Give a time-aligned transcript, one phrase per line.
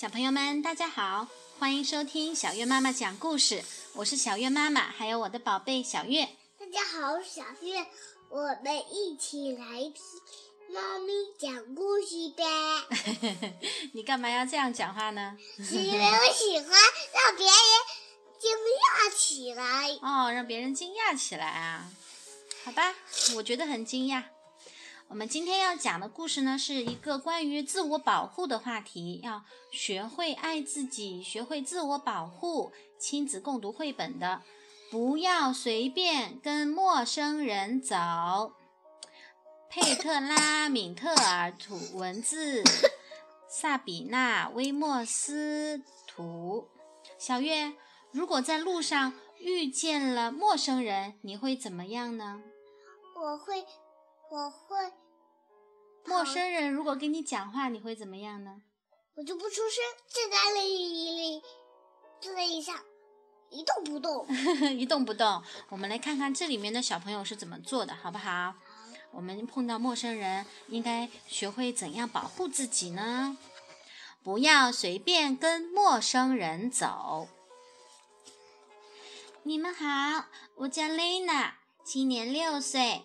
[0.00, 3.62] 小朋友们，大家好，欢迎收听小月妈妈讲故事。
[3.92, 6.26] 我是小月妈妈，还有我的宝贝小月。
[6.58, 7.86] 大家好，我是小月，
[8.30, 10.02] 我们一起来听
[10.72, 12.42] 猫咪讲故事呗。
[13.92, 15.36] 你干嘛要这样讲话呢？
[15.62, 16.66] 是因为我喜欢
[17.12, 17.54] 让别人
[18.38, 19.90] 惊讶起来。
[20.00, 21.86] 哦，让别人惊讶起来啊？
[22.64, 22.94] 好吧，
[23.36, 24.22] 我觉得很惊讶。
[25.10, 32.70] 我们今天要讲的故事呢，是一个关于自我保护的话题，要学会爱自己，学会自我保护。
[32.96, 34.42] 亲子共读绘本的，
[34.88, 37.96] 不要随便跟陌生人走。
[39.68, 42.62] 佩特拉·敏特尔图文字，
[43.48, 46.68] 萨比娜·威莫斯图。
[47.18, 47.72] 小月，
[48.12, 52.40] 如果在路上遇见了陌生人，你会怎么样呢？
[53.16, 53.66] 我会，
[54.30, 54.92] 我会。
[56.06, 58.62] 陌生人如果跟你讲话，你会怎么样呢？
[59.14, 61.42] 我就不出声，站在那里，
[62.20, 62.74] 坐在地上，
[63.50, 64.26] 一动不动。
[64.76, 65.42] 一动不动。
[65.68, 68.54] 我们来看看这里面的小朋友是怎么做的，好不好？
[69.12, 73.36] 我们碰到陌生人，应该学会怎样保护自己呢？
[74.22, 77.28] 不要随便跟陌生人走。
[79.42, 80.26] 你们好，
[80.56, 83.02] 我叫 Lena，，今年六岁。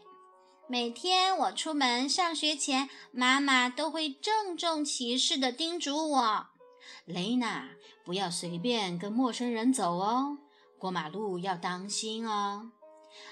[0.67, 6.47] 每天我出门上学前，妈妈都会郑重其事地叮嘱我
[7.05, 7.69] ：“雷娜，
[8.03, 10.39] 不要随便跟陌生人走哦，
[10.79, 12.71] 过马路要当心哦。”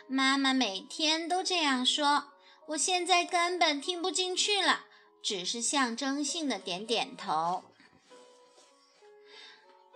[0.07, 2.25] 妈妈每天都这样说，
[2.67, 4.85] 我现在根本听不进去了，
[5.23, 7.63] 只是象征性的点点头。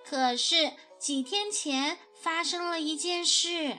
[0.04, 3.78] 可是几天前发生了一件事。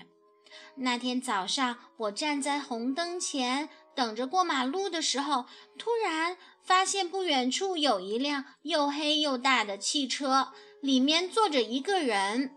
[0.80, 12.56] 那天早上，我站在红灯前等着过马路的时候，突然发现不远处有一辆又黑又大的汽车，里面坐着一个人。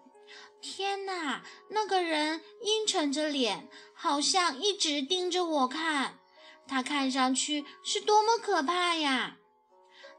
[0.61, 6.19] 天哪，那个人阴沉着脸，好像一直盯着我看。
[6.67, 9.37] 他看上去是多么可怕呀！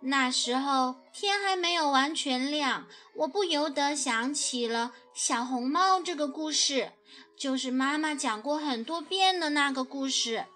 [0.00, 6.90] 那时候天还没有完全亮，我不由得想起了小红帽这个故事。
[7.36, 10.46] 就是妈妈讲过很多遍的那个故事，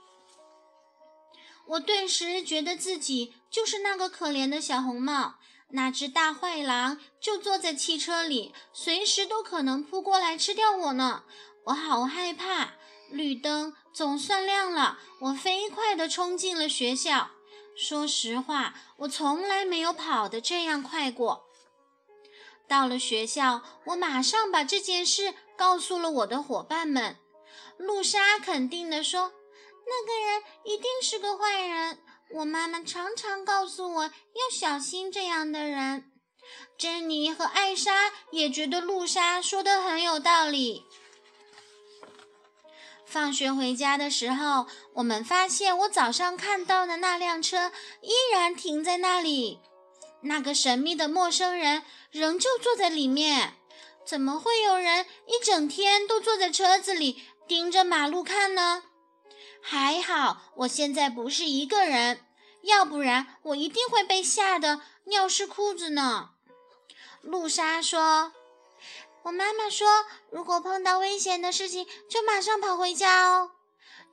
[1.66, 5.34] 我顿时觉得自己就是那个可怜的小红帽，
[5.70, 11.24] 那只大坏狼就坐在汽车里，随时都可能扑过来吃掉我呢。
[11.64, 12.74] 我好害怕。
[13.10, 17.30] 绿灯总算亮了，我飞快地冲进了学校。
[17.76, 21.44] 说实话，我从来没有跑得这样快过。
[22.66, 27.16] 到了学校，我马上把这件事告诉了我的伙伴们。
[27.78, 29.32] 露莎肯定地说
[29.86, 31.98] ：“那个人一定是个坏人。”
[32.34, 34.10] 我妈妈常常告诉我要
[34.52, 36.10] 小心这样的人。
[36.76, 40.84] 珍妮和艾莎也觉得露莎说的很有道理。
[43.04, 49.60] 放学回家的时候，我们发现我早上看到的那辆车依然停在那里。
[50.22, 53.54] 那个神秘的陌生人仍旧坐在里面，
[54.06, 58.84] 怎么会有人一整天都坐在车子里盯着马路看呢？
[59.60, 62.24] 还好我现在不是一个人，
[62.62, 66.30] 要不然我一定会被吓得尿湿裤子呢。
[67.22, 68.32] 露莎说
[69.24, 69.88] ：“我妈妈说，
[70.30, 73.50] 如果碰到危险的事情，就马上跑回家哦。”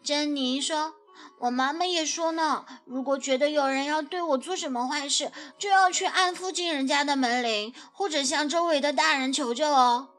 [0.03, 0.95] 珍妮说。
[1.39, 10.09] 我妈妈也说呢，如果觉得有人要对我做什么坏事，就要去按附近人家的门铃，或者向周围的大人求救哦。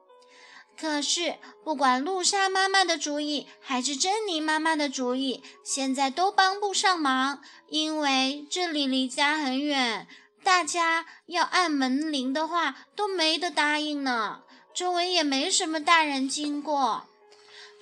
[0.76, 10.08] 可是，不管露莎妈妈的主意还是珍妮妈妈的主意，现在都帮不上忙，因为这里离家很远，
[10.42, 14.40] 大家要按门铃的话都没得答应呢，
[14.74, 17.04] 周围也没什么大人经过。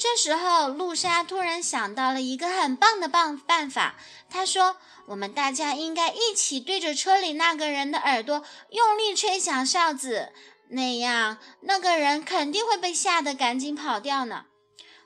[0.03, 3.95] 这时候，露莎突然想到了一个很棒的办办法。
[4.29, 4.77] 她说
[5.07, 10.33] ：“我们大家应该一起对着车里那个人的耳朵用力吹响哨子，
[10.71, 14.47] 那样那个人肯定会被吓得赶紧跑掉呢。”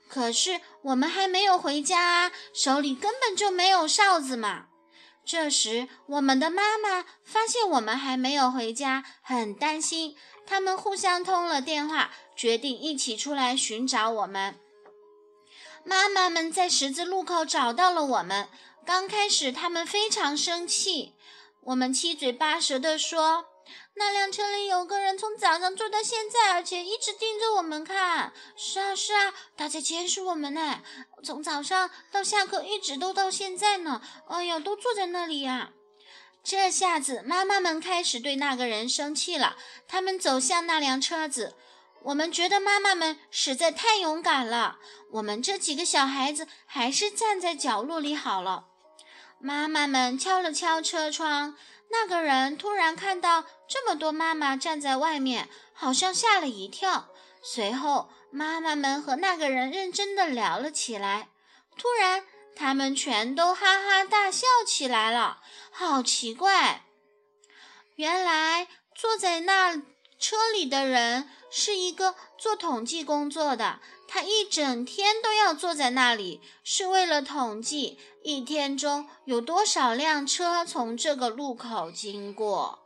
[0.08, 4.68] 可是我们还没有回家啊，手里根本就没有哨子嘛。
[5.26, 10.16] 这时，我们的妈妈发现我们还没有回家，很担心。
[10.46, 14.54] 他们互相通了电话，决定一起出来寻找我们。
[15.88, 18.48] 妈妈们在十字路口找到了我们。
[18.84, 21.14] 刚开始，他们非常生气。
[21.62, 23.46] 我们七嘴八舌地说
[23.94, 28.32] ：“那辆车里有个人从早上坐到现在，而且一直盯着我们看。
[28.56, 30.82] 是啊，是啊，他在监视我们呢。
[31.22, 34.02] 从早上到下课，一直都到现在呢。
[34.26, 35.70] 哎呀，都坐在那里呀。”
[36.42, 39.56] 这下子，妈妈们开始对那个人生气了。
[39.86, 41.54] 他们走向那辆车子。
[42.02, 44.78] 我们觉得妈妈们实在太勇敢了。
[45.12, 48.66] 我们这几个小孩子还是站在角落里好了。
[49.38, 51.56] 妈妈们敲了敲车窗。
[51.88, 57.08] 那个人突然看到这么多妈妈站在外面，好像吓了一跳。
[57.42, 61.28] 随后，妈妈们和那个人认真的聊了起来。
[61.78, 62.26] 突然，
[62.56, 65.40] 他们全都哈哈大笑起来了。
[65.70, 66.82] 好奇怪！
[67.94, 69.80] 原来坐在那
[70.18, 73.80] 车里的人是一个做统计工作的。
[74.08, 82.78] 他一整天都要坐在那里，是为了统计一天中有多少辆车从这个路口经过。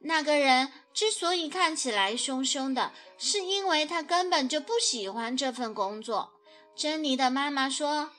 [0.00, 6.34] 那个人之所以看起来凶凶的，是因为他根本就不喜欢这份工作。
[6.76, 8.10] 珍妮的妈妈说：“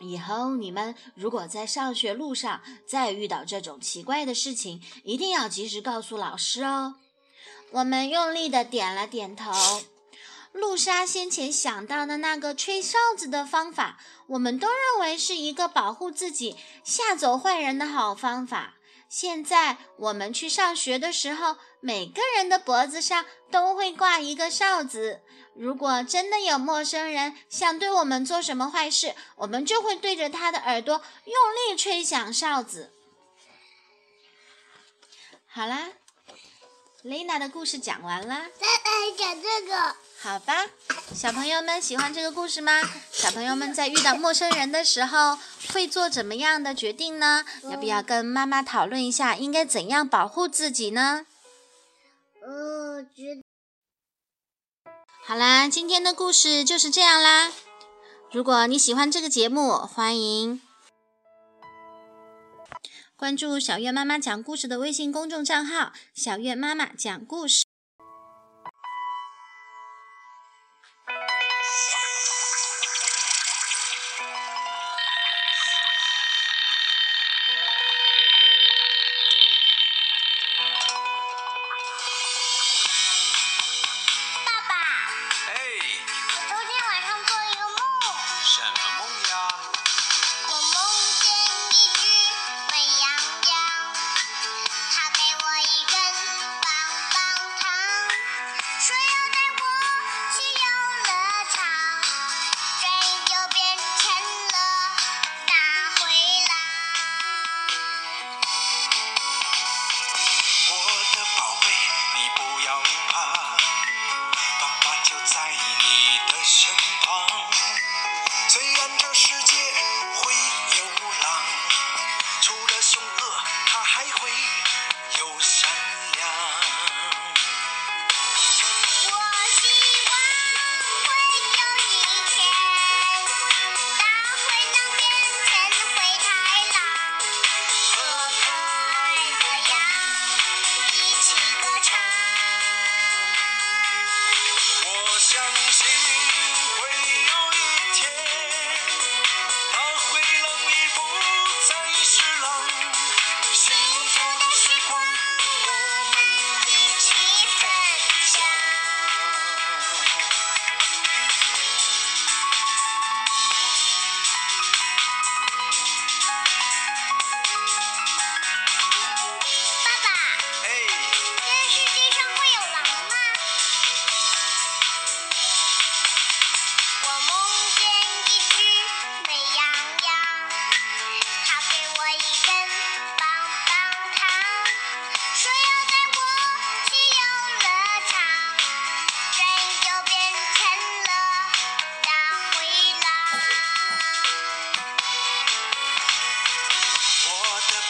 [0.00, 6.96] 以后你们如果在上学路上再遇到这种奇怪的事情，一定要及时告诉老师哦。”
[7.72, 9.52] 我们用力的点了点头。
[10.52, 13.98] 露莎先前想到的那个吹哨子的方法，
[14.28, 18.76] 我们都认为是一个保护自己、吓走坏人的好方法。
[19.08, 25.20] 现在我们去上学的时候，每个人的脖子上都会挂一个哨子。
[25.58, 31.34] 如果真的有陌生人想对我们做什么坏事，我们就会对着他的耳朵用
[31.74, 32.92] 力吹响哨子。
[35.46, 35.88] 好啦，
[37.02, 38.46] 雷娜的故事讲完了。
[38.58, 39.96] 再来讲这个。
[40.18, 40.66] 好吧，
[41.14, 42.82] 小朋友们喜欢这个故事吗？
[43.10, 45.38] 小朋友们在遇到陌生人的时候
[45.72, 47.44] 会做怎么样的决定呢？
[47.70, 51.24] 要不要跟妈妈讨论一下，应该怎样保护自己呢？
[52.42, 53.45] 呃，觉。
[55.28, 57.50] 好啦，今天的故事就是这样啦。
[58.30, 60.60] 如果你喜欢这个节目，欢迎
[63.16, 67.65] 关注小月妈妈讲故事的微信公众账号“小月妈妈讲故事”。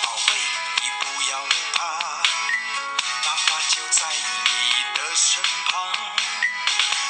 [0.02, 0.34] 宝贝
[0.82, 2.22] 你不要怕
[3.24, 5.92] 爸爸就在你的身旁。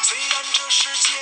[0.02, 1.14] 虽然这世界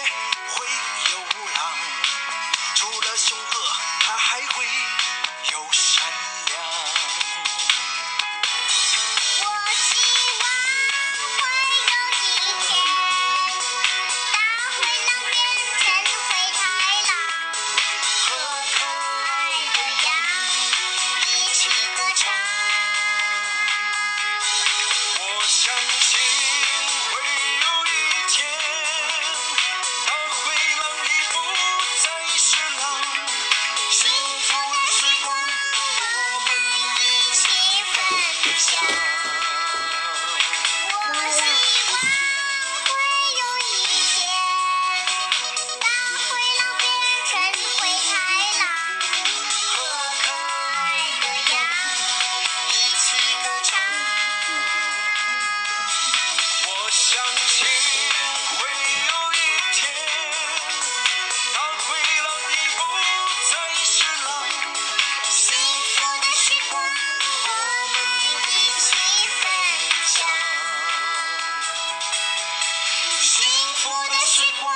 [73.84, 74.74] 幸福的时光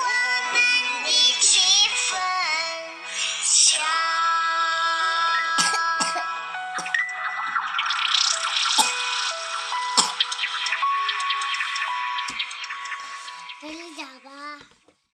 [0.00, 1.60] 我们一起
[1.94, 2.18] 分
[3.44, 3.80] 享